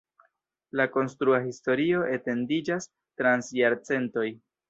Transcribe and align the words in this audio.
La 0.79 0.85
konstrua 0.95 1.39
historio 1.47 2.01
etendiĝas 2.15 2.89
trans 3.21 3.53
jarcentoj. 3.61 4.27